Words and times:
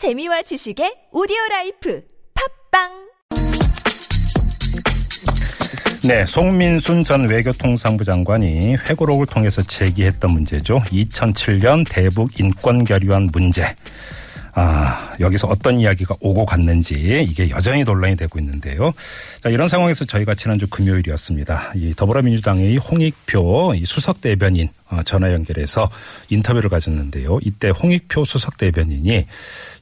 재미와 0.00 0.40
지식의 0.40 1.12
오디오 1.12 1.36
라이프 1.50 2.02
팟빵 2.72 2.88
네, 6.08 6.24
송민순 6.24 7.04
전 7.04 7.28
외교통상부 7.28 8.02
장관이 8.04 8.76
회고록을 8.76 9.26
통해서 9.26 9.60
제기했던 9.60 10.30
문제죠. 10.30 10.78
2007년 10.90 11.84
대북 11.86 12.40
인권 12.40 12.84
결의안 12.84 13.28
문제. 13.30 13.76
아, 14.62 15.16
여기서 15.20 15.46
어떤 15.46 15.80
이야기가 15.80 16.16
오고 16.20 16.44
갔는지 16.44 17.24
이게 17.26 17.48
여전히 17.48 17.82
논란이 17.82 18.16
되고 18.16 18.38
있는데요. 18.38 18.92
자, 19.42 19.48
이런 19.48 19.68
상황에서 19.68 20.04
저희가 20.04 20.34
지난주 20.34 20.66
금요일이었습니다. 20.66 21.72
이 21.76 21.94
더불어민주당의 21.96 22.76
홍익표 22.76 23.72
이 23.76 23.86
수석 23.86 24.20
대변인 24.20 24.68
어, 24.90 25.00
전화 25.02 25.32
연결해서 25.32 25.88
인터뷰를 26.28 26.68
가졌는데요. 26.68 27.38
이때 27.42 27.70
홍익표 27.70 28.26
수석 28.26 28.58
대변인이 28.58 29.24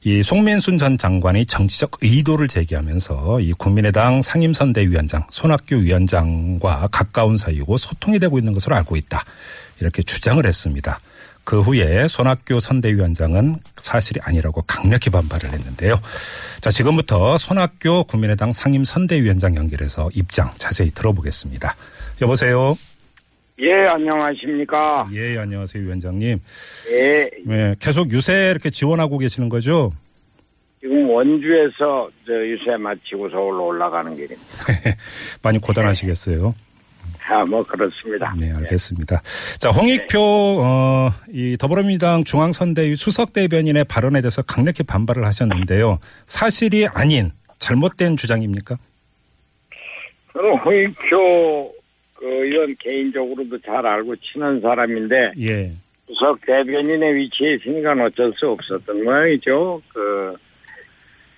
이 0.05 0.23
송민순 0.23 0.77
전 0.77 0.97
장관의 0.97 1.47
정치적 1.47 1.97
의도를 2.01 2.47
제기하면서 2.47 3.41
이 3.41 3.51
국민의당 3.51 4.21
상임선대위원장 4.21 5.27
손학규 5.29 5.75
위원장과 5.75 6.87
가까운 6.89 7.35
사이고 7.35 7.75
소통이 7.75 8.17
되고 8.19 8.37
있는 8.37 8.53
것으로 8.53 8.77
알고 8.77 8.95
있다. 8.95 9.25
이렇게 9.81 10.03
주장을 10.03 10.45
했습니다. 10.45 11.01
그 11.49 11.61
후에 11.61 12.07
손학규 12.07 12.59
선대위원장은 12.59 13.55
사실이 13.75 14.19
아니라고 14.21 14.61
강력히 14.67 15.09
반발을 15.09 15.51
했는데요. 15.51 15.95
자, 16.61 16.69
지금부터 16.69 17.39
손학규 17.39 18.03
국민의당 18.07 18.51
상임 18.51 18.83
선대위원장 18.83 19.55
연결해서 19.55 20.11
입장 20.13 20.51
자세히 20.59 20.91
들어보겠습니다. 20.91 21.75
여보세요. 22.21 22.75
예, 23.61 23.87
안녕하십니까. 23.87 25.09
예, 25.11 25.39
안녕하세요, 25.39 25.85
위원장님. 25.85 26.39
예, 26.91 27.31
네, 27.47 27.75
계속 27.79 28.11
유세 28.11 28.51
이렇게 28.51 28.69
지원하고 28.69 29.17
계시는 29.17 29.49
거죠? 29.49 29.91
지금 30.79 31.09
원주에서 31.09 32.11
저 32.27 32.33
유세 32.33 32.77
마치고 32.77 33.27
서울로 33.31 33.65
올라가는 33.65 34.13
길입니다. 34.13 34.37
많이 35.41 35.57
고단하시겠어요. 35.57 36.53
아, 37.29 37.45
뭐 37.45 37.63
그렇습니다. 37.63 38.33
네, 38.39 38.51
알겠습니다. 38.57 39.21
자, 39.59 39.69
홍익표 39.69 40.19
어, 40.19 41.09
이 41.31 41.55
더불어민주당 41.59 42.23
중앙선대위 42.23 42.95
수석 42.95 43.33
대변인의 43.33 43.85
발언에 43.85 44.21
대해서 44.21 44.41
강력히 44.41 44.83
반발을 44.83 45.23
하셨는데요. 45.25 45.99
사실이 46.25 46.87
아닌 46.87 47.31
잘못된 47.59 48.17
주장입니까? 48.17 48.77
저는 50.33 50.57
홍익표 50.57 51.73
그 52.15 52.25
의원 52.25 52.75
개인적으로도 52.79 53.59
잘 53.59 53.85
알고 53.85 54.15
친한 54.17 54.59
사람인데 54.59 55.33
예. 55.39 55.71
수석 56.07 56.41
대변인의 56.45 57.15
위치에 57.15 57.55
있으니까 57.55 57.91
어쩔 58.03 58.33
수 58.37 58.47
없었던 58.47 59.03
모양이죠. 59.03 59.81
그, 59.93 60.35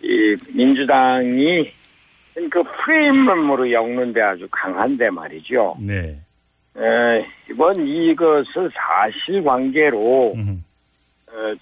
이 0.02 0.36
민주당이 0.54 1.70
그 2.34 2.64
프레임으로 2.64 3.72
엮는데 3.72 4.22
아주 4.22 4.48
강한데 4.50 5.10
말이죠. 5.10 5.76
네. 5.80 6.18
에, 6.78 7.26
이번 7.50 7.86
이것을 7.86 8.72
사실관계로 8.74 10.34
음흠. 10.36 10.52
어, 11.28 11.56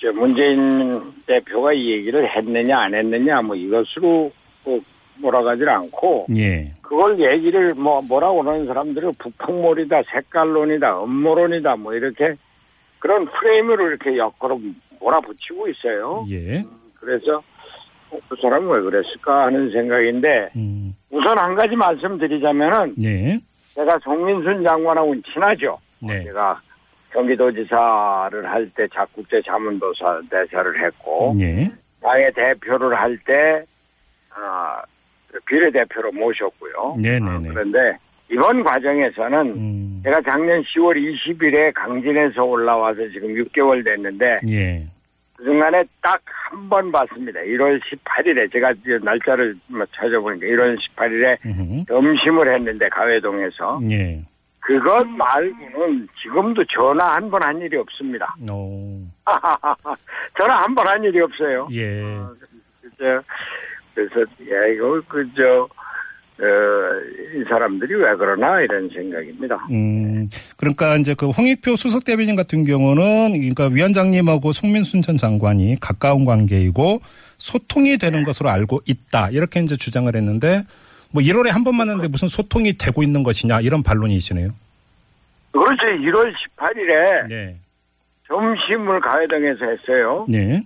저 0.00 0.12
문재인 0.12 1.12
대표가 1.26 1.72
이 1.72 1.90
얘기를 1.90 2.26
했느냐 2.26 2.78
안 2.78 2.94
했느냐 2.94 3.42
뭐 3.42 3.56
이것으로 3.56 4.32
꼭 4.64 4.84
몰아가질 5.18 5.68
않고 5.68 6.26
예. 6.36 6.72
그걸 6.80 7.20
얘기를 7.20 7.74
뭐 7.74 8.00
뭐라고 8.08 8.42
그러는 8.42 8.66
사람들은 8.66 9.14
북풍몰이다 9.18 10.02
색깔론이다 10.10 11.04
음모론이다 11.04 11.76
뭐 11.76 11.94
이렇게 11.94 12.34
그런 12.98 13.26
프레임으로 13.26 13.88
이렇게 13.88 14.16
엮어로 14.16 14.60
몰아붙이고 15.00 15.68
있어요. 15.68 16.24
예. 16.30 16.64
그래서 16.94 17.38
어, 17.38 17.42
그 18.28 18.36
사람은 18.40 18.68
왜 18.68 18.80
그랬을까 18.82 19.46
하는 19.46 19.70
생각인데 19.70 20.50
음. 20.56 20.94
우선 21.10 21.38
한 21.38 21.54
가지 21.54 21.76
말씀드리자면은 21.76 22.94
예. 23.02 23.40
제가 23.74 23.98
송민순 24.00 24.62
장관하고는 24.62 25.22
친하죠. 25.32 25.78
네. 26.00 26.24
제가 26.24 26.60
경기도지사를 27.12 28.50
할때 28.50 28.86
작국제 28.94 29.42
자문도사 29.46 30.22
대사를 30.30 30.84
했고 30.84 31.30
예. 31.40 31.70
당의 32.00 32.32
대표를 32.32 32.98
할때 32.98 33.64
아, 34.30 34.82
비례대표로 35.46 36.12
모셨고요. 36.12 36.96
아, 37.28 37.36
그런데 37.48 37.98
이번 38.30 38.62
과정에서는 38.62 39.38
음. 39.40 40.00
제가 40.04 40.22
작년 40.22 40.62
10월 40.62 40.96
20일에 40.96 41.72
강진에서 41.74 42.44
올라와서 42.44 43.08
지금 43.12 43.34
6개월 43.34 43.84
됐는데 43.84 44.38
예. 44.48 44.86
그 45.40 45.44
중간에 45.44 45.82
딱 46.02 46.20
한 46.50 46.68
번 46.68 46.90
봤습니다. 46.92 47.38
1월 47.40 47.80
18일에 47.80 48.52
제가 48.52 48.74
날짜를 49.02 49.54
뭐 49.68 49.84
찾아보니까 49.94 50.46
1월 50.46 50.76
18일에 50.96 51.38
음흠. 51.46 51.84
점심을 51.86 52.52
했는데 52.54 52.88
가회동에서 52.88 53.80
예. 53.88 54.20
그것 54.60 55.06
말고는 55.06 56.08
지금도 56.22 56.64
전화 56.74 57.14
한 57.14 57.30
번 57.30 57.42
한 57.44 57.60
일이 57.60 57.76
없습니다. 57.76 58.34
오. 58.50 59.00
전화 60.36 60.62
한 60.64 60.74
번 60.74 60.86
한 60.88 61.02
일이 61.04 61.20
없어요. 61.20 61.68
예. 61.72 62.02
그죠? 62.82 63.22
그래서 63.94 64.20
야 64.22 64.66
이거 64.74 65.00
그저 65.08 65.62
어, 65.62 65.68
이 66.42 67.44
사람들이 67.48 67.94
왜 67.94 68.14
그러나 68.16 68.60
이런 68.60 68.88
생각입니다. 68.88 69.56
음, 69.70 70.28
그러니까 70.56 70.96
이제 70.96 71.14
그 71.14 71.28
홍익표 71.28 71.76
수석 71.76 72.04
대변인 72.04 72.34
같은 72.36 72.64
경우는 72.64 73.32
그러니까 73.32 73.66
위원장님하고 73.66 74.52
송민순 74.52 75.02
전 75.02 75.16
장관이 75.16 75.76
가까운 75.80 76.24
관계이고 76.24 77.00
소통이 77.38 77.98
되는 77.98 78.24
것으로 78.24 78.48
알고 78.48 78.80
있다. 78.86 79.30
이렇게 79.30 79.60
이제 79.60 79.76
주장을 79.76 80.14
했는데 80.14 80.64
뭐 81.12 81.22
1월에 81.22 81.50
한 81.50 81.64
번 81.64 81.76
만났는데 81.76 82.08
무슨 82.08 82.28
소통이 82.28 82.74
되고 82.78 83.02
있는 83.02 83.22
것이냐 83.22 83.60
이런 83.60 83.82
반론이시네요. 83.82 84.50
그렇죠. 85.52 85.82
1월 85.86 86.32
18일에 86.56 87.28
네. 87.28 87.56
점심을 88.28 89.00
가해동에서 89.00 89.64
했어요. 89.66 90.24
네. 90.28 90.62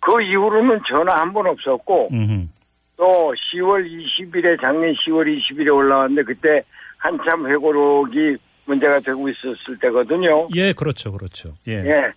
그 0.00 0.20
이후로는 0.22 0.80
전화 0.88 1.20
한 1.20 1.32
번 1.32 1.46
없었고 1.46 2.08
음. 2.12 2.50
또 2.96 3.34
10월 3.52 3.84
20일에 3.86 4.60
작년 4.60 4.92
10월 4.94 5.26
20일에 5.26 5.74
올라왔는데 5.74 6.22
그때 6.22 6.62
한참 6.98 7.46
회고록이 7.50 8.36
문제가 8.66 8.98
되고 9.00 9.28
있었을 9.28 9.78
때거든요. 9.80 10.48
예, 10.54 10.72
그렇죠. 10.72 11.12
그렇죠. 11.12 11.54
예. 11.68 11.72
예. 11.84 12.12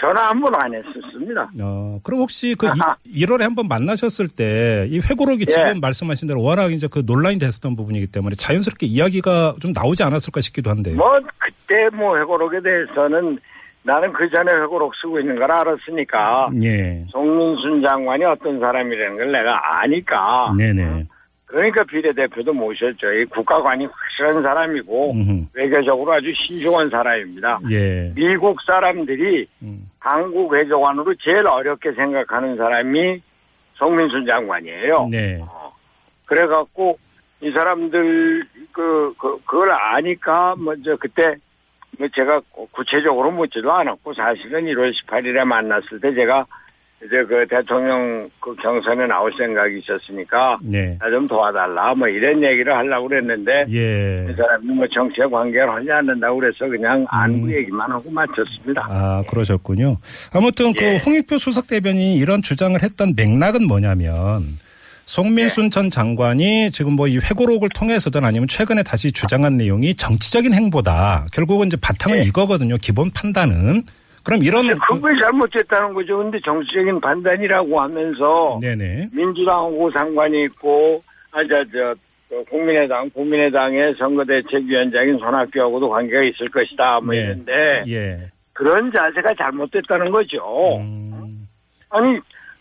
전화 0.00 0.28
한 0.30 0.40
번 0.40 0.54
안 0.54 0.72
했었습니다. 0.74 1.50
어, 1.60 1.98
그럼 2.04 2.20
혹시 2.20 2.54
그 2.56 2.68
1월에 2.68 3.40
한 3.40 3.54
번 3.56 3.66
만나셨을 3.68 4.28
때 4.28 4.86
이 4.90 5.00
회고록이 5.00 5.42
예. 5.42 5.44
지금 5.46 5.80
말씀하신 5.80 6.28
대로 6.28 6.40
워낙 6.42 6.72
이제 6.72 6.86
그 6.90 7.02
논란이 7.04 7.38
됐었던 7.38 7.74
부분이기 7.76 8.06
때문에 8.06 8.36
자연스럽게 8.36 8.86
이야기가 8.86 9.56
좀 9.60 9.72
나오지 9.72 10.02
않았을까 10.04 10.40
싶기도 10.40 10.70
한데요. 10.70 10.96
뭐 10.96 11.18
그때 11.38 11.88
뭐 11.96 12.16
회고록에 12.16 12.60
대해서는 12.62 13.38
나는 13.88 14.12
그 14.12 14.28
전에 14.28 14.52
회고록 14.52 14.94
쓰고 14.96 15.18
있는 15.18 15.36
걸 15.36 15.50
알았으니까 15.50 16.50
예. 16.62 17.06
송민순 17.08 17.80
장관이 17.80 18.22
어떤 18.22 18.60
사람이라는 18.60 19.16
걸 19.16 19.32
내가 19.32 19.80
아니까 19.80 20.52
네네. 20.58 21.06
그러니까 21.46 21.84
비례대표도 21.84 22.52
모셨죠. 22.52 23.10
이 23.14 23.24
국가관이 23.24 23.86
확실한 23.86 24.42
사람이고 24.42 25.12
음흠. 25.12 25.46
외교적으로 25.54 26.12
아주 26.12 26.30
신중한 26.36 26.90
사람입니다. 26.90 27.60
예. 27.70 28.12
미국 28.14 28.60
사람들이 28.60 29.46
음. 29.62 29.88
한국 30.00 30.52
외교관으로 30.52 31.14
제일 31.14 31.46
어렵게 31.46 31.92
생각하는 31.92 32.58
사람이 32.58 33.22
송민순 33.76 34.26
장관이에요. 34.26 35.08
네. 35.10 35.42
그래갖고 36.26 36.98
이 37.40 37.50
사람들 37.52 38.44
그, 38.72 39.14
그 39.16 39.38
그걸 39.46 39.70
아니까 39.70 40.54
먼저 40.58 40.94
그때 40.96 41.22
뭐 41.22 41.36
제가 42.14 42.40
구체적으로 42.72 43.30
묻지도 43.32 43.72
않았고 43.72 44.14
사실은 44.14 44.64
1월 44.66 44.92
18일에 45.06 45.44
만났을 45.44 46.00
때 46.00 46.14
제가 46.14 46.46
이제 47.04 47.24
그 47.28 47.46
대통령 47.48 48.28
그 48.40 48.56
경선에 48.56 49.06
나올 49.06 49.32
생각이 49.38 49.78
있었으니까 49.78 50.58
네. 50.62 50.98
나 50.98 51.08
좀 51.10 51.26
도와달라 51.28 51.94
뭐 51.94 52.08
이런 52.08 52.42
얘기를 52.42 52.74
하려고 52.74 53.08
그랬는데 53.08 53.66
예. 53.70 54.26
이 54.28 54.34
사람이 54.34 54.66
뭐 54.66 54.84
정치에 54.92 55.24
관계를 55.26 55.70
하지 55.70 55.90
않는다고 55.92 56.40
그래서 56.40 56.66
그냥 56.66 57.06
안부 57.08 57.46
음. 57.46 57.52
얘기만 57.52 57.90
하고 57.90 58.10
마쳤습니다. 58.10 58.86
아, 58.90 59.22
그러셨군요. 59.28 59.96
아무튼 60.34 60.72
그 60.76 60.84
예. 60.84 60.98
홍익표 60.98 61.38
수석 61.38 61.68
대변인이 61.68 62.16
이런 62.16 62.42
주장을 62.42 62.74
했던 62.82 63.14
맥락은 63.16 63.66
뭐냐면 63.68 64.42
송민순 65.08 65.64
네. 65.64 65.70
전 65.70 65.88
장관이 65.88 66.70
지금 66.70 66.92
뭐 66.94 67.08
이 67.08 67.16
회고록을 67.16 67.70
통해서든 67.74 68.26
아니면 68.26 68.46
최근에 68.46 68.82
다시 68.82 69.10
주장한 69.10 69.56
내용이 69.56 69.94
정치적인 69.94 70.52
행보다 70.52 71.24
결국은 71.32 71.68
이제 71.68 71.78
바탕은 71.80 72.18
네. 72.18 72.24
이거거든요. 72.26 72.76
기본 72.76 73.10
판단은. 73.10 73.84
그럼 74.22 74.42
이런 74.42 74.66
그- 74.66 74.94
그걸 74.96 75.18
잘못했다는 75.18 75.94
거죠. 75.94 76.18
근데 76.18 76.38
정치적인 76.44 77.00
판단이라고 77.00 77.80
하면서 77.80 78.58
네네. 78.60 79.08
민주당하고 79.14 79.90
상관이 79.92 80.44
있고 80.44 81.02
아저 81.30 81.64
저 81.72 81.94
국민의당 82.50 83.08
국민의당의 83.08 83.94
선거대책위원장인 83.98 85.16
손학규하고도 85.18 85.88
관계가 85.88 86.22
있을 86.24 86.50
것이다 86.50 87.00
뭐 87.00 87.14
네. 87.14 87.22
이런데 87.22 87.52
예. 87.88 88.18
그런 88.52 88.92
자세가 88.92 89.32
잘못됐다는 89.38 90.10
거죠. 90.10 90.76
음. 90.82 91.48
아니 91.88 92.18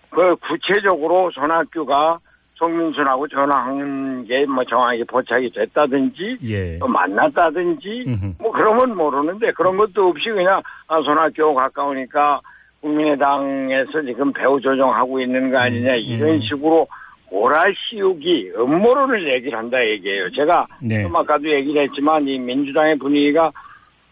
그 0.10 0.38
구체적으로 0.48 1.30
손학규가 1.32 2.20
송민순하고 2.58 3.28
전화한 3.28 4.26
게 4.26 4.46
뭐 4.46 4.64
정확히 4.66 5.04
포착이 5.04 5.52
됐다든지 5.52 6.38
예. 6.46 6.78
또 6.80 6.88
만났다든지 6.88 8.06
음흠. 8.08 8.34
뭐 8.40 8.52
그런 8.52 8.78
건 8.78 8.96
모르는데 8.96 9.52
그런 9.52 9.78
것도 9.78 10.10
없이 10.10 10.30
그냥 10.30 10.62
아 10.88 11.02
손학규 11.02 11.54
가까우니까 11.54 12.42
국민의당에서 12.82 14.02
지금 14.06 14.32
배후 14.34 14.60
조정하고 14.62 15.20
있는 15.20 15.52
거 15.52 15.58
아니냐 15.58 15.94
음. 15.94 15.98
이런 16.00 16.42
식으로 16.42 16.88
몰아씌우기 17.32 18.52
음모론을 18.58 19.34
얘기를 19.34 19.58
한다 19.58 19.84
얘기예요. 19.86 20.32
제가 20.32 20.66
네. 20.82 21.04
좀 21.04 21.16
아까도 21.16 21.50
얘기를 21.50 21.84
했지만 21.84 22.28
이 22.28 22.40
민주당의 22.40 22.98
분위기가 22.98 23.52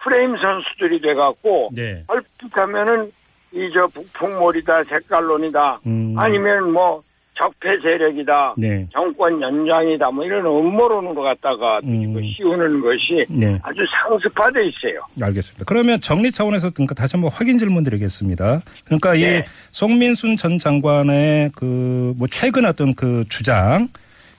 프레임 0.04 0.36
선수들이 0.38 1.02
돼갖고 1.02 1.70
네. 1.76 2.04
얼핏하면은 2.08 3.12
이 3.54 3.70
저 3.74 3.88
북풍몰이다 3.88 4.84
색깔론이다 4.84 5.80
음. 5.88 6.14
아니면 6.18 6.74
뭐 6.74 7.02
적폐 7.38 7.78
세력이다 7.82 8.56
네. 8.58 8.88
정권 8.92 9.42
연장이다 9.42 10.10
뭐 10.12 10.24
이런 10.26 10.46
음모론으로 10.46 11.22
갖다가 11.22 11.80
음. 11.84 12.14
그 12.14 12.22
씌우는 12.24 12.82
것이 12.82 13.26
네. 13.30 13.60
아주 13.62 13.82
상습화돼 14.08 14.62
있어요. 14.68 15.02
알겠습니다. 15.22 15.66
그러면 15.68 16.00
정리 16.02 16.32
차원에서 16.32 16.72
그러니까 16.72 16.96
다시 16.96 17.16
한번 17.18 17.32
확인 17.34 17.58
질문 17.58 17.84
드리겠습니다. 17.84 18.62
그러니까 18.86 19.16
이 19.16 19.22
네. 19.22 19.46
송민순 19.72 20.38
전 20.38 20.58
장관의 20.58 21.52
그 21.56 22.06
뭐 22.18 22.28
최근 22.30 22.66
어떤 22.66 22.94
그 22.96 23.24
주장 23.30 23.88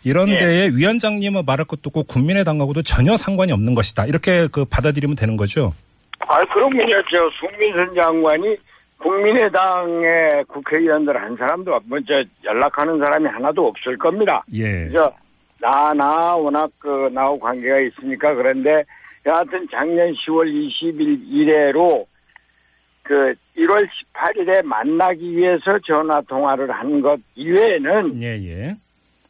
이런 0.05 0.29
네. 0.29 0.39
데에 0.39 0.69
위원장님은 0.77 1.43
말할 1.47 1.67
것도 1.67 1.89
없고 1.89 2.05
국민의당하고도 2.05 2.83
전혀 2.83 3.17
상관이 3.17 3.53
없는 3.53 3.75
것이다. 3.75 4.07
이렇게 4.07 4.47
그 4.53 4.65
받아들이면 4.65 5.17
되는 5.17 5.37
거죠. 5.37 5.73
아 6.21 6.39
그러면요 6.41 7.03
저 7.11 7.19
송민선 7.41 7.95
장관이 7.95 8.57
국민의당의 8.99 10.45
국회의원들 10.47 11.21
한 11.21 11.37
사람도 11.37 11.81
먼저 11.87 12.23
연락하는 12.45 12.99
사람이 12.99 13.27
하나도 13.29 13.67
없을 13.69 13.97
겁니다. 13.97 14.43
예. 14.55 14.89
그래서 14.89 15.13
나, 15.61 15.93
나 15.95 16.35
워낙 16.37 16.71
그 16.79 17.11
나하고 17.13 17.39
관계가 17.39 17.79
있으니까 17.81 18.35
그런데 18.35 18.85
여하튼 19.25 19.67
작년 19.71 20.13
10월 20.13 20.47
20일 20.47 21.21
이래로 21.29 22.07
그 23.03 23.35
1월 23.57 23.87
18일에 24.15 24.63
만나기 24.65 25.37
위해서 25.37 25.79
전화 25.87 26.21
통화를 26.23 26.71
한 26.71 27.01
것 27.01 27.19
이외에는 27.35 28.23
예, 28.23 28.27
예. 28.43 28.75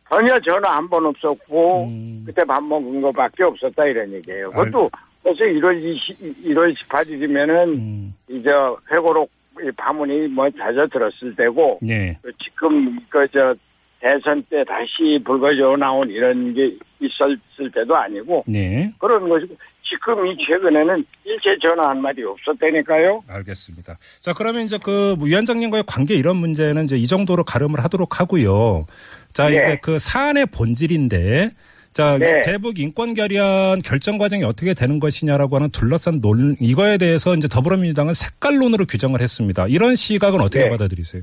전혀 0.08 0.38
전화 0.40 0.76
한 0.76 0.88
번 0.88 1.04
없었고 1.06 1.84
음. 1.86 2.22
그때 2.26 2.44
밥 2.44 2.62
먹은 2.62 3.00
거밖에 3.02 3.42
없었다 3.42 3.84
이런 3.86 4.12
얘기예요. 4.12 4.50
그것도 4.50 4.88
벌써 5.22 5.44
1월 5.44 5.82
20, 5.82 6.44
1월 6.44 6.72
18일이면은 6.74 7.74
음. 7.74 8.14
이제 8.28 8.48
회고록 8.90 9.28
이 9.28 9.35
파문이 9.76 10.28
뭐 10.28 10.48
잦아들었을 10.50 11.36
때고 11.36 11.78
네. 11.82 12.18
그 12.22 12.32
지금 12.42 12.98
그 13.08 13.26
저 13.32 13.54
대선 14.00 14.42
때 14.48 14.62
다시 14.64 15.18
불거져 15.24 15.76
나온 15.76 16.08
이런 16.10 16.54
게 16.54 16.76
있었을 17.00 17.70
때도 17.74 17.96
아니고 17.96 18.44
네. 18.46 18.92
그런 18.98 19.28
것이고 19.28 19.56
지금 19.82 20.26
이 20.26 20.36
최근에는 20.46 21.04
일체 21.24 21.56
전화 21.62 21.90
한 21.90 22.02
마디 22.02 22.22
없었다니까요. 22.22 23.22
알겠습니다. 23.28 23.96
자, 24.20 24.32
그러면 24.32 24.64
이제 24.64 24.78
그 24.82 25.16
위원장님과의 25.22 25.84
관계 25.86 26.14
이런 26.14 26.36
문제는 26.36 26.84
이제 26.84 26.96
이 26.96 27.06
정도로 27.06 27.44
가름을 27.44 27.82
하도록 27.84 28.20
하고요. 28.20 28.86
자, 29.32 29.48
네. 29.48 29.56
이제 29.56 29.78
그 29.82 29.98
사안의 29.98 30.46
본질인데 30.46 31.50
자, 31.96 32.18
네. 32.18 32.40
대북 32.40 32.78
인권 32.78 33.14
결의안 33.14 33.80
결정 33.80 34.18
과정이 34.18 34.44
어떻게 34.44 34.74
되는 34.74 35.00
것이냐라고 35.00 35.56
하는 35.56 35.70
둘러싼 35.70 36.20
논 36.20 36.54
이거에 36.60 36.98
대해서 36.98 37.34
이제 37.34 37.48
더불어민주당은 37.48 38.12
색깔론으로 38.12 38.84
규정을 38.84 39.22
했습니다. 39.22 39.64
이런 39.66 39.96
시각은 39.96 40.42
어떻게 40.42 40.64
네. 40.64 40.68
받아들이세요? 40.68 41.22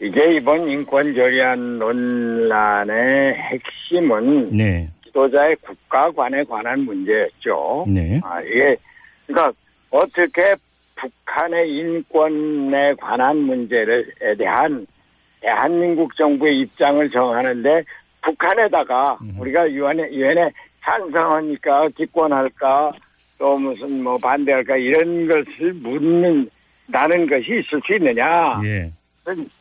이게 0.00 0.34
이번 0.34 0.68
인권 0.68 1.14
결의안 1.14 1.78
논란의 1.78 3.34
핵심은 3.36 4.50
네. 4.50 4.90
지도자의 5.04 5.54
국가관에 5.60 6.42
관한 6.42 6.80
문제였죠. 6.80 7.86
네. 7.88 8.20
아, 8.24 8.40
이게, 8.40 8.76
그러니까, 9.28 9.52
어떻게 9.90 10.56
북한의 10.96 11.70
인권에 11.72 12.94
관한 12.94 13.36
문제에 13.36 13.86
대한 14.36 14.88
대한민국 15.40 16.16
정부의 16.16 16.62
입장을 16.62 17.08
정하는데 17.10 17.84
북한에다가 18.22 19.18
음. 19.22 19.34
우리가 19.38 19.70
유엔에, 19.70 20.12
유엔에 20.12 20.50
찬성하니까 20.82 21.88
기권할까 21.96 22.92
또 23.38 23.58
무슨 23.58 24.02
뭐 24.02 24.16
반대할까 24.18 24.76
이런 24.76 25.26
것을 25.26 25.74
묻는다는 25.74 27.28
것이 27.28 27.60
있을 27.60 27.80
수 27.84 27.94
있느냐. 27.96 28.60
예. 28.64 28.92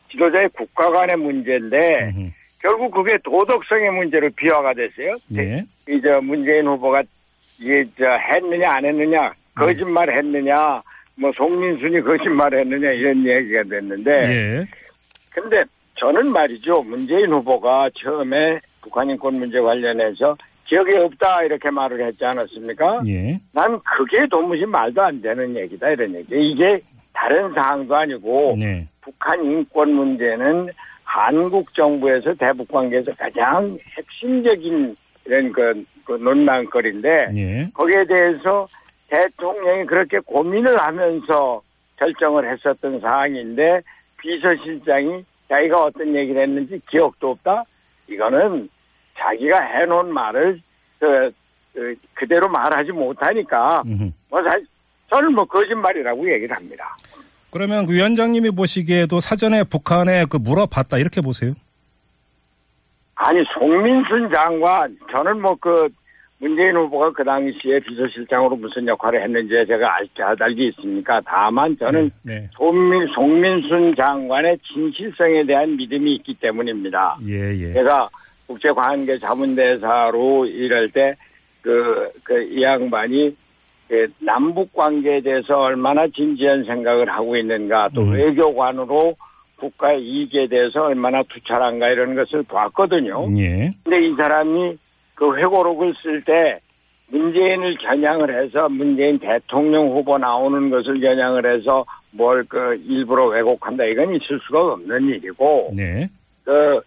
지도자의 0.10 0.50
국가 0.50 0.90
간의 0.90 1.18
문제인데 1.18 2.12
음흠. 2.16 2.31
결국 2.60 2.92
그게 2.92 3.18
도덕성의 3.24 3.92
문제로 3.92 4.30
비화가 4.36 4.74
됐어요. 4.74 5.16
예. 5.36 5.63
이제 5.88 6.12
문재인 6.22 6.68
후보가 6.68 7.04
이게 7.60 7.86
저 7.98 8.06
했느냐 8.06 8.72
안 8.72 8.86
했느냐 8.86 9.34
거짓말 9.56 10.10
했느냐 10.16 10.81
뭐 11.16 11.31
송민순이 11.36 12.02
거짓말 12.02 12.54
했느냐 12.54 12.92
이런 12.92 13.25
얘기가 13.25 13.63
됐는데 13.63 14.12
예. 14.12 14.66
근데 15.30 15.63
저는 16.01 16.31
말이죠 16.31 16.81
문재인 16.81 17.31
후보가 17.31 17.92
처음에 17.94 18.59
북한 18.81 19.07
인권 19.12 19.36
문제 19.36 19.59
관련해서 19.59 20.36
기억이 20.65 20.95
없다 20.95 21.44
이렇게 21.44 21.69
말을 21.69 22.03
했지 22.07 22.25
않았습니까? 22.25 23.03
예. 23.06 23.39
난 23.53 23.80
그게 23.81 24.25
도무지 24.25 24.65
말도 24.65 25.00
안 25.00 25.21
되는 25.21 25.56
얘기다 25.56 25.89
이런 25.89 26.15
얘기. 26.15 26.27
이게 26.31 26.81
다른 27.13 27.53
사항도 27.53 27.95
아니고 27.95 28.56
네. 28.57 28.88
북한 29.01 29.45
인권 29.45 29.94
문제는 29.94 30.69
한국 31.03 31.71
정부에서 31.75 32.33
대북 32.33 32.69
관계에서 32.69 33.13
가장 33.13 33.77
핵심적인 33.95 34.95
이런 35.25 35.51
그, 35.51 35.86
그 36.06 36.13
논란거리인데 36.13 37.27
예. 37.36 37.69
거기에 37.75 38.06
대해서 38.06 38.65
대통령이 39.09 39.86
그렇게 39.86 40.18
고민을 40.19 40.80
하면서 40.80 41.62
결정을 41.98 42.51
했었던 42.51 43.00
사항인데 43.01 43.81
비서실장이 44.18 45.25
자기가 45.51 45.83
어떤 45.83 46.15
얘기를 46.15 46.42
했는지 46.42 46.81
기억도 46.89 47.31
없다. 47.31 47.65
이거는 48.07 48.69
자기가 49.18 49.59
해놓은 49.59 50.13
말을 50.13 50.62
그, 51.00 51.31
그 51.74 51.95
그대로 52.13 52.48
말하지 52.48 52.92
못하니까. 52.94 53.83
뭐 54.30 54.42
사실 54.44 54.65
저는 55.09 55.33
뭐 55.33 55.44
거짓말이라고 55.45 56.31
얘기를 56.33 56.56
합니다. 56.56 56.95
그러면 57.51 57.86
그 57.86 57.94
위원장님이 57.94 58.51
보시기에도 58.51 59.19
사전에 59.19 59.65
북한에 59.65 60.24
그 60.30 60.38
물어봤다 60.38 60.98
이렇게 60.98 61.19
보세요? 61.19 61.53
아니 63.15 63.43
송민순 63.53 64.31
장관 64.31 64.98
저는 65.12 65.41
뭐 65.41 65.55
그 65.60 65.89
문재인 66.41 66.75
후보가 66.75 67.12
그 67.12 67.24
당시에 67.24 67.79
비서실장으로 67.81 68.55
무슨 68.55 68.88
역할을 68.88 69.21
했는지 69.21 69.53
제가 69.67 69.95
알, 69.95 70.07
알기 70.39 70.69
있습니까? 70.69 71.21
다만 71.24 71.77
저는 71.77 72.10
네. 72.24 72.50
송민, 72.53 73.07
송민순 73.13 73.93
장관의 73.95 74.57
진실성에 74.74 75.45
대한 75.45 75.77
믿음이 75.77 76.15
있기 76.15 76.33
때문입니다. 76.41 77.17
예, 77.27 77.55
예. 77.55 77.74
제가 77.74 78.10
국제관계 78.48 79.19
자문대사로 79.19 80.48
일할 80.48 80.89
때 80.89 81.13
그, 81.62 82.10
그, 82.24 82.41
이 82.41 82.63
양반이 82.63 83.38
그 83.88 84.07
남북 84.19 84.74
관계에 84.74 85.21
대해서 85.21 85.60
얼마나 85.60 86.07
진지한 86.07 86.63
생각을 86.63 87.07
하고 87.07 87.38
있는가, 87.38 87.89
또 87.93 88.01
음. 88.01 88.13
외교관으로 88.13 89.15
국가의 89.57 90.01
이익에 90.01 90.48
대해서 90.48 90.86
얼마나 90.86 91.21
투철한가 91.21 91.89
이런 91.89 92.15
것을 92.15 92.41
봤거든요. 92.43 93.27
예. 93.38 93.71
근데 93.83 94.07
이 94.07 94.15
사람이 94.15 94.77
그 95.22 95.38
회고록을 95.38 95.94
쓸 96.01 96.24
때 96.24 96.60
문재인을 97.10 97.78
겨냥을 97.78 98.44
해서 98.44 98.68
문재인 98.70 99.20
대통령 99.20 99.90
후보 99.90 100.18
나오는 100.18 100.72
것을 100.72 101.00
겨냥을 101.00 101.46
해서 101.46 101.86
뭘 102.10 102.44
그 102.50 102.82
일부러 102.88 103.28
왜곡한다. 103.28 103.84
이건 103.84 104.16
있을 104.16 104.40
수가 104.40 104.74
없는 104.74 105.10
일이고 105.10 105.74
네. 105.75 106.10
그, 106.44 106.82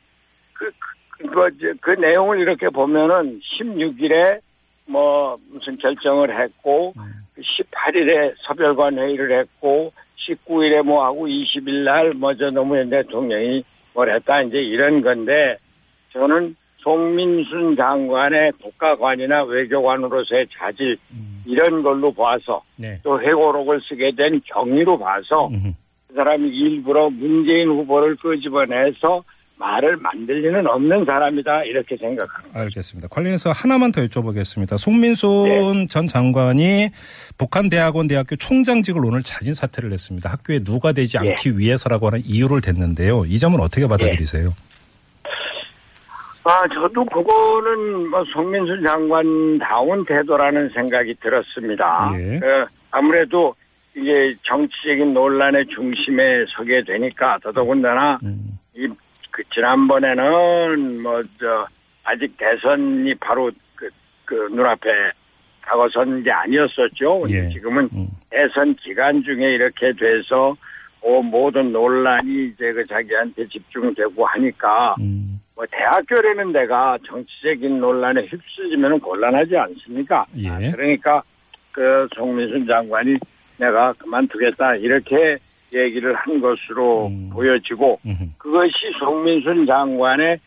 그, 0.52 0.68
그, 1.10 1.26
그, 1.28 1.58
저, 1.60 1.74
그 1.80 1.90
내용을 1.92 2.40
이렇게 2.40 2.68
보면은 2.70 3.38
16일에 3.60 4.40
뭐 4.86 5.38
무슨 5.52 5.78
결정을 5.78 6.36
했고 6.42 6.92
18일에 7.38 8.34
서별관 8.48 8.98
회의를 8.98 9.38
했고 9.38 9.92
19일에 10.26 10.82
뭐 10.82 11.04
하고 11.04 11.28
20일 11.28 11.84
날뭐저 11.84 12.50
노무현 12.50 12.90
대통령이 12.90 13.62
뭘 13.94 14.12
했다. 14.12 14.42
이제 14.42 14.58
이런 14.58 15.02
건데 15.02 15.56
저는 16.12 16.56
송민순 16.84 17.76
장관의 17.76 18.52
국가관이나 18.62 19.44
외교관으로서의 19.44 20.46
자질 20.56 20.96
음. 21.12 21.42
이런 21.46 21.82
걸로 21.82 22.12
봐서 22.12 22.62
네. 22.76 23.00
또 23.02 23.20
회고록을 23.20 23.80
쓰게 23.88 24.12
된 24.16 24.40
경위로 24.44 24.98
봐서 24.98 25.48
음흠. 25.48 25.72
그 26.08 26.14
사람이 26.14 26.48
일부러 26.48 27.10
문재인 27.10 27.68
후보를 27.68 28.16
끄집어내서 28.16 29.24
말을 29.56 29.96
만들 29.96 30.42
리는 30.42 30.66
없는 30.66 31.04
사람이다 31.04 31.64
이렇게 31.64 31.96
생각합니다. 31.96 32.58
알겠습니다. 32.58 33.08
관련해서 33.08 33.50
하나만 33.52 33.92
더 33.92 34.02
여쭤보겠습니다. 34.02 34.76
송민순 34.76 35.74
네. 35.74 35.86
전 35.88 36.06
장관이 36.06 36.90
북한 37.38 37.70
대학원 37.70 38.08
대학교 38.08 38.36
총장직을 38.36 39.04
오늘 39.04 39.22
자진 39.22 39.54
사퇴를 39.54 39.92
했습니다. 39.92 40.28
학교에 40.28 40.58
누가 40.58 40.92
되지 40.92 41.18
예. 41.22 41.30
않기 41.30 41.58
위해서라고 41.58 42.08
하는 42.08 42.20
이유를 42.24 42.60
댔는데요. 42.60 43.24
이 43.26 43.38
점은 43.38 43.60
어떻게 43.60 43.86
받아들이세요? 43.86 44.52
아, 46.44 46.68
저도 46.68 47.04
그거는 47.06 48.10
뭐 48.10 48.24
송민순 48.32 48.82
장관 48.82 49.58
다운 49.58 50.04
태도라는 50.04 50.68
생각이 50.70 51.14
들었습니다. 51.20 52.12
예. 52.14 52.38
그 52.38 52.64
아무래도 52.90 53.54
이게 53.96 54.34
정치적인 54.42 55.14
논란의 55.14 55.66
중심에 55.68 56.44
서게 56.56 56.82
되니까 56.84 57.38
더더군다나 57.42 58.18
음, 58.24 58.58
이그 58.74 59.42
지난번에는 59.54 61.02
뭐 61.02 61.22
저 61.38 61.66
아직 62.04 62.36
대선이 62.36 63.14
바로 63.16 63.50
그, 63.74 63.88
그 64.24 64.34
눈앞에 64.52 64.88
다가선 65.62 66.22
게 66.22 66.30
아니었었죠. 66.30 67.24
예. 67.30 67.48
지금은 67.48 67.88
음. 67.94 68.08
대선 68.30 68.74
기간 68.76 69.22
중에 69.22 69.54
이렇게 69.54 69.92
돼서 69.94 70.54
어, 71.00 71.22
모든 71.22 71.72
논란이 71.72 72.46
이제 72.46 72.72
그 72.72 72.84
자기한테 72.84 73.46
집중되고 73.48 74.24
하니까 74.24 74.94
음, 75.00 75.23
뭐 75.54 75.64
대학교라는 75.70 76.52
데가 76.52 76.98
정치적인 77.06 77.80
논란에 77.80 78.22
휩쓸리면 78.22 79.00
곤란하지 79.00 79.56
않습니까? 79.56 80.26
예. 80.36 80.48
아, 80.48 80.58
그러니까 80.58 81.22
그 81.70 82.08
송민순 82.14 82.66
장관이 82.66 83.16
내가 83.58 83.92
그만두겠다 83.94 84.76
이렇게 84.76 85.38
얘기를 85.72 86.14
한 86.14 86.40
것으로 86.40 87.08
음. 87.08 87.30
보여지고 87.30 88.00
음. 88.06 88.34
그것이 88.38 88.72
송민순 88.98 89.66
장관의 89.66 90.38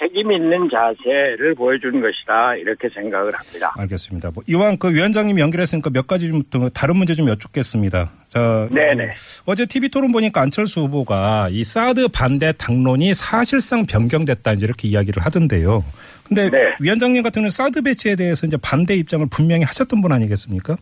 책임 0.00 0.32
있는 0.32 0.68
자세를 0.70 1.54
보여주는 1.54 2.00
것이다 2.00 2.56
이렇게 2.56 2.88
생각을 2.88 3.30
합니다. 3.34 3.74
알겠습니다. 3.78 4.30
뭐 4.34 4.42
이왕 4.48 4.78
그 4.78 4.92
위원장님 4.92 5.38
연결했으니까 5.38 5.90
몇 5.90 6.06
가지 6.06 6.28
좀더 6.28 6.70
다른 6.70 6.96
문제 6.96 7.14
좀 7.14 7.28
여쭙겠습니다. 7.28 8.10
자, 8.28 8.68
네네. 8.72 9.04
어, 9.04 9.08
어제 9.46 9.66
TV 9.66 9.90
토론 9.90 10.10
보니까 10.12 10.40
안철수 10.40 10.80
후보가 10.82 11.48
이 11.50 11.64
사드 11.64 12.08
반대 12.08 12.52
당론이 12.52 13.12
사실상 13.14 13.84
변경됐다 13.84 14.52
이제 14.52 14.64
이렇게 14.64 14.88
이야기를 14.88 15.22
하던데요. 15.22 15.84
근데 16.26 16.48
네. 16.48 16.58
위원장님 16.80 17.22
같은 17.22 17.40
경우는 17.40 17.50
사드 17.50 17.82
배치에 17.82 18.16
대해서 18.16 18.46
이제 18.46 18.56
반대 18.62 18.94
입장을 18.94 19.26
분명히 19.30 19.64
하셨던 19.64 20.00
분 20.00 20.12
아니겠습니까? 20.12 20.76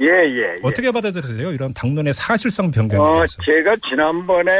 예, 0.00 0.06
예. 0.06 0.54
예. 0.56 0.60
어떻게 0.62 0.90
받아들이세요? 0.90 1.52
이런 1.52 1.72
당론의 1.72 2.14
사실상 2.14 2.70
변경에 2.70 3.00
어, 3.00 3.12
대해서. 3.12 3.36
제가 3.44 3.76
지난번에 3.88 4.50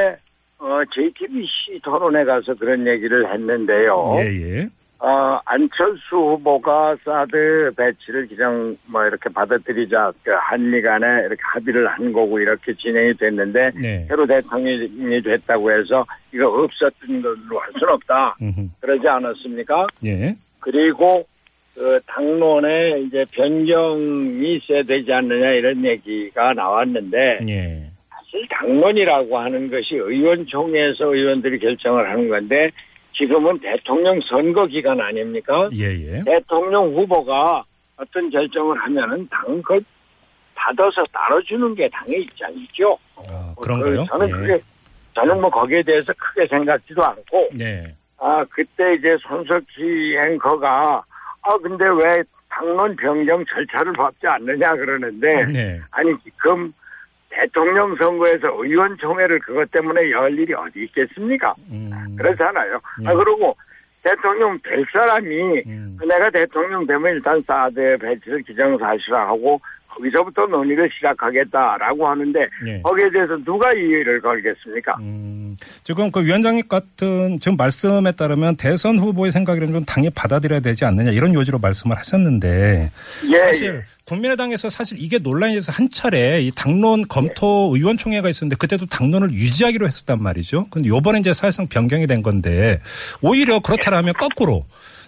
어, 0.64 0.82
JTBC 0.94 1.80
토론에 1.82 2.24
가서 2.24 2.54
그런 2.54 2.86
얘기를 2.86 3.30
했는데요. 3.30 4.16
예, 4.16 4.24
예. 4.24 4.68
어, 4.98 5.38
안철수 5.44 6.16
후보가 6.16 6.96
사드 7.04 7.72
배치를 7.76 8.26
그냥 8.28 8.74
뭐 8.86 9.04
이렇게 9.04 9.28
받아들이자 9.28 10.12
그 10.22 10.30
한미 10.32 10.80
간에 10.80 11.06
이렇게 11.26 11.42
합의를 11.42 11.86
한 11.88 12.10
거고 12.14 12.38
이렇게 12.38 12.72
진행이 12.72 13.12
됐는데 13.18 13.72
네. 13.74 14.06
새로 14.08 14.26
대통령이 14.26 15.22
됐다고 15.22 15.70
해서 15.70 16.06
이거 16.32 16.48
없었던 16.48 17.20
걸로 17.20 17.60
할 17.60 17.70
수는 17.78 17.92
없다. 17.92 18.36
음흠. 18.40 18.68
그러지 18.80 19.06
않았습니까? 19.06 19.86
예. 20.06 20.34
그리고 20.60 21.26
그 21.74 22.00
당론에 22.06 23.00
이제 23.00 23.26
변경이 23.32 24.56
있어야 24.56 24.82
되지 24.82 25.12
않느냐 25.12 25.50
이런 25.50 25.84
얘기가 25.84 26.54
나왔는데 26.54 27.40
예. 27.50 27.93
당론이라고 28.50 29.38
하는 29.38 29.70
것이 29.70 29.94
의원총회에서 29.94 31.14
의원들이 31.14 31.58
결정을 31.58 32.08
하는 32.10 32.28
건데 32.28 32.70
지금은 33.16 33.60
대통령 33.60 34.20
선거 34.28 34.66
기간 34.66 35.00
아닙니까? 35.00 35.68
예, 35.74 35.84
예. 35.84 36.22
대통령 36.24 36.94
후보가 36.94 37.64
어떤 37.96 38.30
결정을 38.30 38.76
하면은 38.78 39.28
당그 39.28 39.80
받아서 40.54 41.04
따라주는 41.12 41.74
게 41.74 41.88
당의 41.88 42.22
입장이죠. 42.22 42.98
아, 43.16 43.54
그런가요? 43.60 44.00
그 44.00 44.06
저는 44.06 44.28
예. 44.28 44.32
그게 44.32 44.60
저는 45.14 45.40
뭐 45.40 45.50
거기에 45.50 45.82
대해서 45.82 46.12
크게 46.16 46.46
생각지도 46.48 47.04
않고 47.04 47.48
네. 47.52 47.94
아 48.18 48.44
그때 48.50 48.94
이제 48.94 49.16
손석희 49.22 50.16
앵커가 50.16 51.04
아 51.42 51.56
근데 51.58 51.84
왜 51.84 52.22
당론 52.48 52.96
변경 52.96 53.44
절차를 53.44 53.92
밟지 53.92 54.26
않느냐 54.26 54.74
그러는데 54.74 55.46
네. 55.46 55.80
아니 55.90 56.12
지금 56.24 56.72
대통령 57.34 57.96
선거에서 57.96 58.48
의원총회를 58.62 59.40
그것 59.40 59.70
때문에 59.70 60.10
열 60.10 60.38
일이 60.38 60.54
어디 60.54 60.84
있겠습니까? 60.84 61.54
음. 61.70 61.90
그렇잖아요. 62.16 62.80
네. 63.02 63.08
아 63.08 63.14
그리고 63.14 63.56
대통령 64.02 64.58
될 64.62 64.84
사람이 64.92 65.62
음. 65.66 65.98
내가 66.06 66.30
대통령 66.30 66.86
되면 66.86 67.14
일단 67.14 67.40
사드 67.42 67.98
배치를 68.00 68.42
기정사실화하고 68.42 69.60
거기서부터 69.94 70.46
논의를 70.46 70.90
시작하겠다라고 70.94 72.08
하는데 72.08 72.40
예. 72.66 72.80
거기에 72.82 73.10
대해서 73.10 73.36
누가 73.44 73.72
이의를 73.72 74.20
걸겠습니까? 74.20 74.96
음, 75.00 75.54
지금 75.82 76.10
그 76.10 76.24
위원장님 76.24 76.68
같은 76.68 77.38
지금 77.40 77.56
말씀에 77.56 78.12
따르면 78.12 78.56
대선 78.56 78.98
후보의 78.98 79.32
생각이라면 79.32 79.74
좀 79.74 79.84
당이 79.84 80.10
받아들여야 80.10 80.60
되지 80.60 80.84
않느냐 80.84 81.10
이런 81.10 81.34
요지로 81.34 81.58
말씀을 81.58 81.96
하셨는데 81.96 82.90
예, 83.32 83.38
사실 83.38 83.66
예. 83.66 83.82
국민의당에서 84.04 84.68
사실 84.68 84.98
이게 85.00 85.18
논란이 85.18 85.54
돼서 85.54 85.72
한 85.72 85.88
차례 85.90 86.42
이 86.42 86.50
당론 86.54 87.06
검토 87.08 87.72
의원총회가 87.74 88.28
있었는데 88.28 88.56
그때도 88.56 88.86
당론을 88.86 89.30
유지하기로 89.32 89.86
했었단 89.86 90.22
말이죠. 90.22 90.66
근데 90.70 90.88
요번에 90.88 91.20
이제 91.20 91.32
사실상 91.32 91.66
변경이 91.68 92.06
된 92.06 92.22
건데 92.22 92.80
오히려 93.22 93.60
그렇다라면 93.60 94.12
거꾸로 94.14 94.64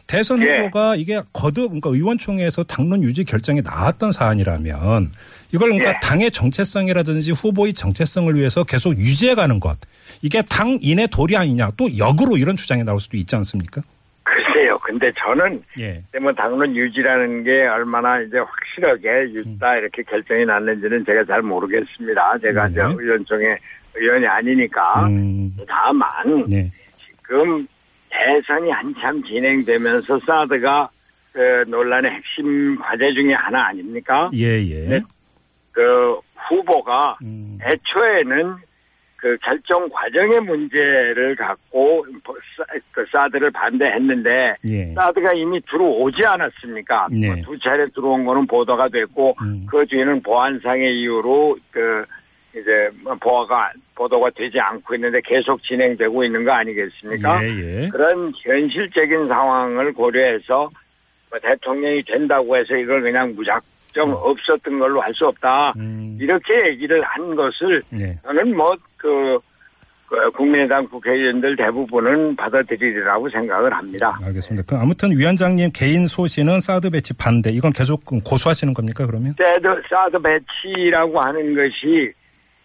대선 0.07 0.41
예. 0.43 0.59
후보가 0.59 0.97
이게 0.97 1.21
거듭 1.33 1.69
그러니까 1.69 1.91
의원총회에서 1.91 2.65
당론 2.65 3.03
유지 3.03 3.25
결정이 3.25 3.63
나왔던 3.63 4.13
사안이라면 4.13 5.13
이걸 5.53 5.69
그러니까 5.71 5.91
예. 5.91 5.95
당의 6.03 6.31
정체성이라든지 6.31 7.33
후보의 7.33 7.75
정체성을 7.75 8.35
위해서 8.35 8.65
계속 8.65 8.97
유지해가는 8.99 9.59
것 9.59 9.79
이게 10.23 10.43
당인의 10.43 11.09
도리 11.09 11.37
아니냐 11.37 11.71
또 11.77 11.99
역으로 11.99 12.37
이런 12.37 12.57
주장이 12.57 12.85
나올 12.85 13.01
수도 13.01 13.17
있지 13.17 13.35
않습니까? 13.37 13.83
글쎄요. 14.23 14.79
근데 14.79 15.13
저는 15.19 15.63
예. 15.79 16.03
뭐 16.21 16.33
당론 16.33 16.75
유지라는 16.75 17.45
게 17.45 17.67
얼마나 17.67 18.21
이제 18.21 18.39
확실하게 18.39 19.33
유다 19.35 19.77
이렇게 19.77 20.03
결정이 20.03 20.45
났는지는 20.45 21.05
제가 21.05 21.25
잘 21.25 21.43
모르겠습니다. 21.43 22.39
제가 22.43 22.69
네. 22.69 22.73
이제 22.73 22.81
의원총회 22.83 23.57
의원이 23.97 24.27
아니니까 24.27 25.07
음, 25.07 25.57
다만 25.67 26.45
네. 26.49 26.71
지금 27.23 27.67
대선이 28.11 28.71
한참 28.71 29.23
진행되면서 29.23 30.21
사드가 30.21 30.91
그 31.33 31.65
논란의 31.69 32.11
핵심 32.11 32.77
과제 32.79 33.13
중에 33.13 33.35
하나 33.35 33.67
아닙니까? 33.67 34.31
예, 34.33 34.63
예. 34.65 34.89
네. 34.89 35.01
그 35.73 36.19
후보가 36.49 37.19
음, 37.23 37.59
애초에는 37.63 38.57
그 39.17 39.37
결정 39.43 39.89
과정의 39.89 40.41
문제를 40.41 41.37
갖고 41.37 42.07
그 42.93 43.05
사드를 43.11 43.51
반대했는데 43.51 44.57
예. 44.65 44.95
사드가 44.95 45.33
이미 45.33 45.61
들어오지 45.63 46.25
않았습니까? 46.25 47.09
네. 47.11 47.29
뭐두 47.29 47.59
차례 47.59 47.87
들어온 47.91 48.25
거는 48.25 48.47
보도가 48.47 48.89
됐고 48.89 49.37
음. 49.43 49.67
그 49.69 49.85
뒤에는 49.87 50.23
보안상의 50.23 51.01
이유로 51.01 51.59
그 51.71 52.05
이제 52.57 52.89
뭐 53.03 53.15
보아가 53.17 53.71
보도가 53.95 54.31
되지 54.35 54.59
않고 54.59 54.95
있는데 54.95 55.21
계속 55.25 55.63
진행되고 55.63 56.25
있는 56.25 56.45
거 56.45 56.53
아니겠습니까? 56.53 57.45
예, 57.45 57.49
예. 57.85 57.89
그런 57.91 58.33
현실적인 58.43 59.29
상황을 59.29 59.93
고려해서 59.93 60.71
뭐 61.31 61.39
대통령이 61.43 62.03
된다고 62.05 62.57
해서 62.57 62.75
이걸 62.77 63.03
그냥 63.03 63.35
무작정 63.35 64.11
없었던 64.13 64.79
걸로 64.79 65.01
할 65.03 65.13
수 65.15 65.27
없다. 65.27 65.75
음, 65.77 66.17
이렇게 66.21 66.69
얘기를 66.69 67.01
한 67.03 67.35
것을 67.35 67.83
네. 67.91 68.19
저는 68.23 68.57
뭐그 68.57 69.39
그 70.09 70.31
국민의당 70.37 70.87
국회의원들 70.89 71.57
대부분은 71.57 72.37
받아들이리라고 72.37 73.29
생각을 73.29 73.73
합니다. 73.75 74.17
알겠습니다. 74.25 74.65
그 74.69 74.81
아무튼 74.81 75.11
위원장님 75.11 75.71
개인 75.75 76.07
소신은 76.07 76.61
사드 76.61 76.91
배치 76.91 77.13
반대. 77.17 77.51
이건 77.51 77.73
계속 77.73 78.05
고수하시는 78.05 78.73
겁니까 78.73 79.05
그러면? 79.05 79.35
사드, 79.37 79.83
사드 79.91 80.19
배치라고 80.23 81.21
하는 81.21 81.55
것이 81.57 82.13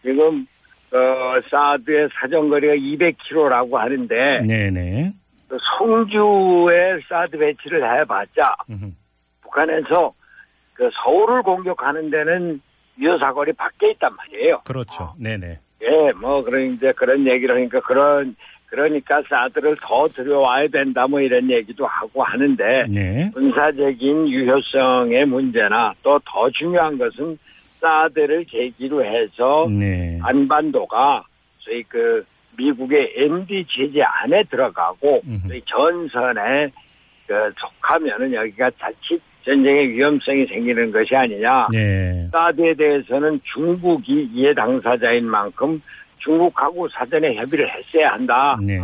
지금 0.01 0.45
어, 0.93 1.39
사드의 1.49 2.09
사정거리가 2.13 2.73
200km라고 2.75 3.73
하는데 3.73 4.41
네네. 4.45 5.13
그 5.47 5.57
송주에 5.77 6.99
사드 7.07 7.37
배치를 7.37 7.83
해봤자 7.99 8.55
음흠. 8.69 8.91
북한에서 9.41 10.13
그 10.73 10.89
서울을 11.03 11.43
공격하는 11.43 12.09
데는 12.09 12.61
유효사거리 12.99 13.53
밖에 13.53 13.91
있단 13.91 14.15
말이에요. 14.15 14.61
그렇죠. 14.65 15.13
네네. 15.17 15.59
예, 15.83 16.11
뭐 16.13 16.43
그런 16.43 16.73
이제 16.73 16.91
그런 16.93 17.25
얘기를 17.25 17.55
하니까 17.55 17.79
그런 17.81 18.35
그러니까 18.67 19.21
사드를 19.27 19.75
더 19.81 20.07
들여와야 20.07 20.67
된다 20.69 21.05
뭐 21.07 21.19
이런 21.19 21.49
얘기도 21.49 21.85
하고 21.85 22.23
하는데 22.23 22.85
네. 22.89 23.29
군사적인 23.33 24.29
유효성의 24.29 25.25
문제나 25.25 25.93
또 26.03 26.19
더 26.25 26.49
중요한 26.51 26.97
것은 26.97 27.37
사드를 27.81 28.45
계기로 28.45 29.03
해서 29.03 29.67
네. 29.69 30.19
안반도가 30.21 31.23
소위 31.59 31.83
그 31.83 32.23
미국의 32.57 33.13
MD 33.17 33.65
제재 33.69 34.01
안에 34.01 34.43
들어가고. 34.43 35.21
저희 35.47 35.61
전선에 35.65 36.71
그 37.27 37.51
속하면은 37.57 38.33
여기가 38.33 38.69
자칫 38.79 39.21
전쟁의 39.43 39.89
위험성이 39.89 40.45
생기는 40.45 40.91
것이 40.91 41.15
아니냐. 41.15 41.67
네. 41.71 42.27
사드에 42.31 42.75
대해서는 42.75 43.39
중국이 43.53 44.29
이해 44.33 44.53
당사자인 44.53 45.25
만큼 45.25 45.81
중국하고 46.19 46.87
사전에 46.89 47.35
협의를 47.35 47.67
했어야 47.69 48.13
한다. 48.13 48.57
네. 48.61 48.79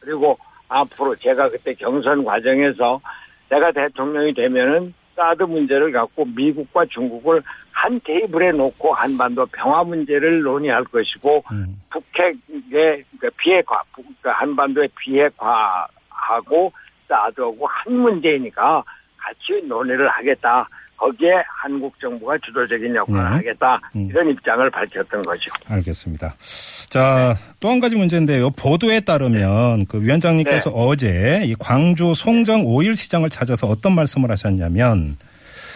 그리고 0.00 0.36
앞으로 0.68 1.14
제가 1.16 1.48
그때 1.48 1.72
경선 1.72 2.24
과정에서 2.24 3.00
제가 3.48 3.72
대통령이 3.72 4.34
되면은 4.34 4.92
사드 5.14 5.44
문제를 5.44 5.92
갖고 5.92 6.24
미국과 6.24 6.86
중국을 6.86 7.42
한 7.72 8.00
테이블에 8.04 8.52
놓고 8.52 8.94
한반도 8.94 9.46
평화 9.46 9.82
문제를 9.84 10.42
논의할 10.42 10.84
것이고 10.84 11.44
음. 11.52 11.80
북핵의 11.90 13.04
그 13.18 13.30
비핵화, 13.38 13.82
북- 13.92 14.06
그 14.22 14.28
한반도의 14.28 14.88
비핵화하고 14.98 16.72
사드하고 17.08 17.66
한 17.66 17.92
문제이니까 17.94 18.82
같이 19.16 19.66
논의를 19.66 20.08
하겠다. 20.08 20.66
거기에 20.96 21.42
한국 21.46 21.98
정부가 22.00 22.36
주도적인 22.44 22.94
역할을 22.94 23.22
네. 23.22 23.36
하겠다. 23.36 23.80
음. 23.96 24.08
이런 24.10 24.30
입장을 24.30 24.70
밝혔던 24.70 25.22
거죠. 25.22 25.50
알겠습니다. 25.68 26.34
자, 26.88 27.34
또한 27.60 27.80
가지 27.80 27.96
문제인데요. 27.96 28.50
보도에 28.50 29.00
따르면 29.00 29.86
그 29.86 30.00
위원장님께서 30.00 30.70
네. 30.70 30.76
어제 30.78 31.42
이 31.44 31.54
광주 31.58 32.14
송정 32.14 32.64
오일 32.66 32.96
시장을 32.96 33.30
찾아서 33.30 33.66
어떤 33.66 33.94
말씀을 33.94 34.30
하셨냐면 34.30 35.16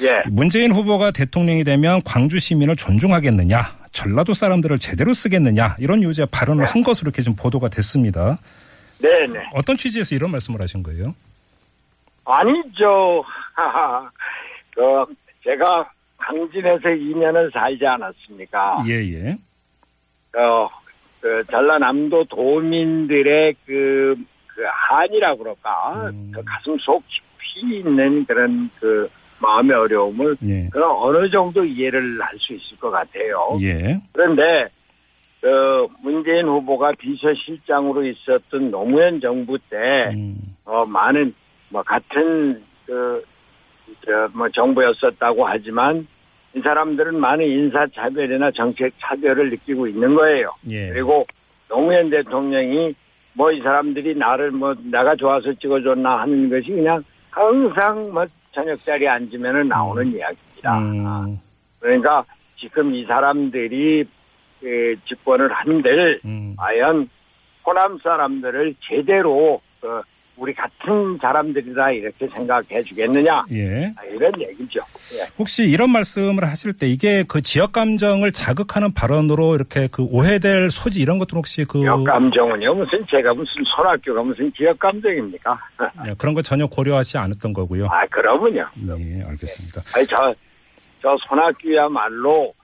예. 0.02 0.22
문재인 0.28 0.72
후보가 0.72 1.10
대통령이 1.10 1.64
되면 1.64 2.00
광주 2.04 2.38
시민을 2.38 2.76
존중하겠느냐, 2.76 3.60
전라도 3.92 4.34
사람들을 4.34 4.78
제대로 4.78 5.12
쓰겠느냐 5.12 5.76
이런 5.78 6.02
요지의 6.02 6.28
발언을 6.30 6.64
한 6.64 6.82
것으로 6.82 7.08
이렇게 7.08 7.22
좀 7.22 7.34
보도가 7.34 7.68
됐습니다. 7.68 8.38
네 9.00 9.26
네. 9.26 9.40
어떤 9.54 9.76
취지에서 9.76 10.14
이런 10.14 10.30
말씀을 10.30 10.60
하신 10.60 10.82
거예요? 10.82 11.14
아니죠. 12.24 13.24
그, 14.78 15.14
제가 15.42 15.90
강진에서 16.18 16.88
2년을 16.88 17.52
살지 17.52 17.84
않았습니까? 17.84 18.84
예, 18.86 18.92
예. 19.12 19.36
어, 20.38 20.68
그 21.20 21.42
전라남도 21.50 22.24
도민들의 22.24 23.54
그, 23.66 24.14
그 24.46 24.62
한이라고 24.70 25.38
그럴까? 25.38 26.10
음. 26.10 26.30
그 26.32 26.42
가슴 26.44 26.78
속 26.78 27.02
깊이 27.08 27.78
있는 27.78 28.24
그런 28.24 28.70
그 28.78 29.08
마음의 29.40 29.76
어려움을 29.76 30.36
예. 30.44 30.68
그런 30.70 30.90
어느 30.90 31.28
정도 31.28 31.64
이해를 31.64 32.20
할 32.20 32.38
수 32.38 32.52
있을 32.54 32.76
것 32.78 32.90
같아요. 32.90 33.58
예. 33.60 34.00
그런데 34.12 34.68
그 35.40 35.86
문재인 36.02 36.46
후보가 36.46 36.92
비서실장으로 36.98 38.04
있었던 38.06 38.70
노무현 38.70 39.20
정부 39.20 39.58
때 39.70 39.76
음, 40.14 40.56
어, 40.64 40.84
많은, 40.84 41.34
뭐, 41.68 41.82
같은, 41.82 42.62
그, 42.86 43.22
저, 43.22 43.37
뭐, 44.32 44.48
정부였었다고 44.48 45.46
하지만, 45.46 46.06
이 46.54 46.60
사람들은 46.60 47.18
많은 47.18 47.44
인사 47.44 47.86
차별이나 47.88 48.50
정책 48.52 48.92
차별을 49.00 49.50
느끼고 49.50 49.86
있는 49.86 50.14
거예요. 50.14 50.50
예. 50.68 50.88
그리고 50.90 51.22
노무현 51.68 52.10
대통령이 52.10 52.94
뭐, 53.34 53.52
이 53.52 53.60
사람들이 53.60 54.14
나를 54.16 54.50
뭐, 54.50 54.74
내가 54.84 55.14
좋아서 55.16 55.52
찍어줬나 55.54 56.20
하는 56.20 56.48
것이 56.48 56.68
그냥 56.68 57.04
항상 57.30 58.12
뭐, 58.12 58.26
저녁 58.52 58.76
자리에 58.78 59.08
앉으면 59.08 59.68
나오는 59.68 60.06
이야기입니다. 60.06 60.78
음, 60.78 61.38
그러니까 61.78 62.24
지금 62.56 62.94
이 62.94 63.04
사람들이 63.04 64.04
그 64.60 64.96
집권을 65.06 65.52
한들, 65.52 66.20
음. 66.24 66.56
과연 66.56 67.08
호남 67.64 67.98
사람들을 67.98 68.74
제대로 68.80 69.60
어, 69.82 70.00
우리 70.38 70.54
같은 70.54 71.18
사람들이다 71.20 71.90
이렇게 71.92 72.28
생각해 72.34 72.82
주겠느냐 72.82 73.44
예. 73.52 73.92
아, 73.96 74.04
이런 74.04 74.32
얘기죠. 74.40 74.80
예. 74.80 75.26
혹시 75.38 75.64
이런 75.68 75.90
말씀을 75.90 76.44
하실 76.44 76.72
때 76.72 76.86
이게 76.88 77.24
그 77.26 77.42
지역 77.42 77.72
감정을 77.72 78.32
자극하는 78.32 78.94
발언으로 78.94 79.54
이렇게 79.56 79.88
그 79.90 80.02
오해될 80.04 80.70
소지 80.70 81.00
이런 81.00 81.18
것들 81.18 81.36
혹시 81.36 81.64
그 81.64 81.80
지역 81.80 82.04
감정은요 82.04 82.74
무슨 82.74 83.04
제가 83.10 83.34
무슨 83.34 83.52
손학교가 83.76 84.22
무슨 84.22 84.52
지역 84.56 84.78
감정입니까? 84.78 85.58
예, 86.08 86.14
그런 86.16 86.34
거 86.34 86.42
전혀 86.42 86.66
고려하지 86.66 87.18
않았던 87.18 87.52
거고요. 87.52 87.86
아 87.86 88.06
그러면요. 88.10 88.66
네, 88.76 89.22
알겠습니다. 89.26 89.82
아니 89.96 90.06
저 90.06 90.34
저 91.02 91.16
손학규야말로 91.28 92.54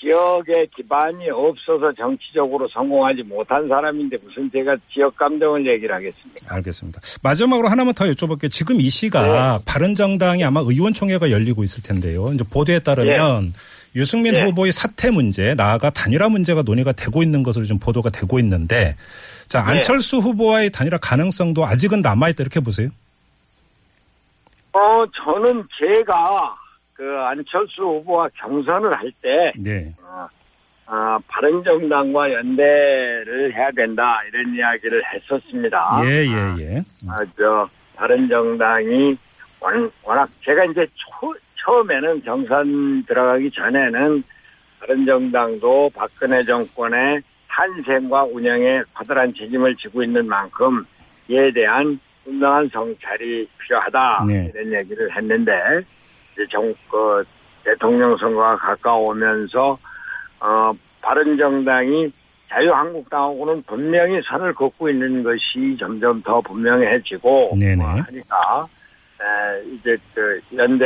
지역에 0.00 0.66
기반이 0.76 1.30
없어서 1.30 1.92
정치적으로 1.94 2.68
성공하지 2.68 3.22
못한 3.22 3.66
사람인데 3.66 4.16
무슨 4.24 4.50
제가 4.50 4.76
지역 4.92 5.16
감정을 5.16 5.66
얘기를 5.66 5.94
하겠습니까? 5.94 6.54
알겠습니다. 6.54 7.00
마지막으로 7.22 7.68
하나만 7.68 7.94
더 7.94 8.04
여쭤볼게요. 8.06 8.50
지금 8.50 8.80
이 8.80 8.88
시가 8.88 9.58
네. 9.58 9.64
바른정당이 9.64 10.44
아마 10.44 10.60
의원총회가 10.60 11.30
열리고 11.30 11.64
있을 11.64 11.82
텐데요. 11.82 12.30
이제 12.32 12.44
보도에 12.44 12.80
따르면 12.80 13.54
유승민 13.94 14.34
네. 14.34 14.44
후보의 14.44 14.72
사퇴 14.72 15.10
문제, 15.10 15.54
나아가 15.54 15.88
단일화 15.88 16.28
문제가 16.28 16.62
논의가 16.62 16.92
되고 16.92 17.22
있는 17.22 17.42
것으로 17.42 17.64
좀 17.64 17.78
보도가 17.78 18.10
되고 18.10 18.38
있는데, 18.38 18.94
자 19.48 19.64
네. 19.64 19.70
안철수 19.72 20.18
후보와의 20.18 20.70
단일화 20.70 20.98
가능성도 20.98 21.64
아직은 21.64 22.02
남아 22.02 22.28
있다 22.28 22.42
이렇게 22.42 22.60
보세요. 22.60 22.90
어 24.72 25.06
저는 25.24 25.66
제가 25.78 26.54
그 26.96 27.18
안철수 27.18 27.82
후보와 27.82 28.28
경선을 28.34 28.94
할때 28.94 29.52
네, 29.58 29.92
어, 30.02 30.26
아, 30.86 31.18
바른정당과 31.28 32.32
연대를 32.32 33.52
해야 33.54 33.70
된다 33.72 34.20
이런 34.28 34.54
이야기를 34.54 35.02
했었습니다. 35.12 36.00
예, 36.04 36.24
예, 36.24 36.54
예. 36.76 36.82
아, 37.08 37.18
저 37.36 37.68
바른정당이 37.96 39.16
원- 39.60 39.90
워낙 40.04 40.28
제가 40.42 40.64
이제 40.66 40.86
초, 40.94 41.34
처음에는 41.64 42.22
경선 42.22 43.04
들어가기 43.06 43.50
전에는 43.50 44.22
바른정당도 44.80 45.90
박근혜 45.94 46.42
정권의 46.44 47.20
탄생과 47.48 48.24
운영에 48.24 48.82
커다란 48.94 49.32
책임을 49.34 49.76
지고 49.76 50.02
있는 50.02 50.26
만큼 50.26 50.84
이에 51.28 51.50
대한 51.52 51.98
분명한 52.24 52.68
성찰이 52.72 53.48
필요하다 53.58 54.24
네. 54.28 54.50
이런 54.54 54.72
얘기를 54.80 55.14
했는데 55.14 55.52
정, 56.50 56.74
그 56.90 57.24
대통령 57.64 58.16
선거가 58.16 58.56
가까우면서 58.56 59.78
어, 60.40 60.72
바른 61.00 61.36
정당이 61.36 62.12
자유한국당하고는 62.48 63.62
분명히 63.66 64.20
선을 64.28 64.54
긋고 64.54 64.88
있는 64.88 65.22
것이 65.22 65.76
점점 65.78 66.22
더 66.22 66.40
분명해지고 66.40 67.56
네네. 67.58 67.82
어, 67.82 67.86
하니까 67.86 68.66
에, 69.20 69.74
이제 69.74 69.96
그 70.14 70.40
연대 70.56 70.84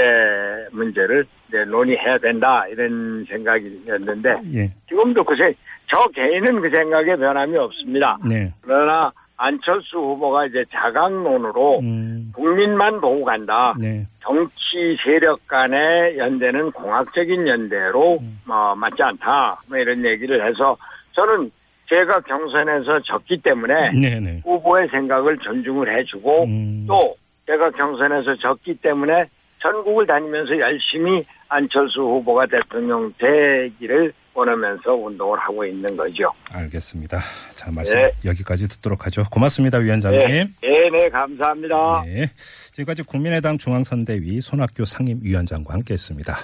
문제를 0.73 1.27
이제 1.49 1.65
논의해야 1.65 2.19
된다 2.19 2.67
이런 2.69 3.25
생각이었는데 3.29 4.41
예, 4.55 4.73
지금도 4.89 5.25
그새 5.25 5.55
저 5.93 6.07
개인은 6.15 6.61
그 6.61 6.71
생각에 6.71 7.17
변함이 7.17 7.57
없습니다. 7.59 8.17
네. 8.29 8.53
그러나 8.63 9.13
안철수 9.40 9.96
후보가 9.96 10.46
이제 10.46 10.64
자강론으로 10.70 11.81
음, 11.81 12.31
국민만 12.35 13.00
보고 13.00 13.24
간다. 13.24 13.74
네. 13.81 14.07
정치 14.20 14.98
세력 15.03 15.46
간의 15.46 16.18
연대는 16.18 16.72
공학적인 16.72 17.48
연대로 17.48 18.18
음. 18.20 18.38
어, 18.46 18.74
맞지 18.76 19.03
않다. 19.03 19.62
뭐 19.66 19.79
이런 19.79 20.05
얘기를 20.05 20.46
해서 20.46 20.76
저는 21.12 21.50
제가 21.88 22.20
경선에서 22.20 23.00
졌기 23.00 23.38
때문에 23.38 23.92
네, 23.92 24.20
네. 24.20 24.40
후보의 24.44 24.88
생각을 24.88 25.38
존중을 25.38 25.98
해주고 25.98 26.44
음. 26.44 26.85
또 26.87 27.16
제가 27.46 27.70
경선에서 27.70 28.37
졌기 28.37 28.74
때문에 28.83 29.24
전국을 29.62 30.07
다니면서 30.07 30.59
열심히 30.59 31.24
안철수 31.48 32.03
후보가 32.03 32.46
대통령 32.46 33.12
되기를 33.16 34.12
원하면서 34.35 34.93
운동을 34.95 35.38
하고 35.38 35.64
있는 35.64 35.97
거죠. 35.97 36.33
알겠습니다. 36.51 37.19
자, 37.55 37.71
말씀 37.71 37.99
네. 37.99 38.12
여기까지 38.25 38.69
듣도록 38.69 39.07
하죠. 39.07 39.25
고맙습니다, 39.31 39.79
위원장님. 39.79 40.21
네, 40.21 40.45
네, 40.62 40.90
네, 40.90 41.09
감사합니다. 41.11 42.03
네. 42.07 42.31
지금까지 42.73 43.03
국민의당 43.03 43.59
중앙선대위 43.59 44.40
손학규 44.40 44.85
상임위원장과 44.85 45.75
함께했습니다. 45.75 46.35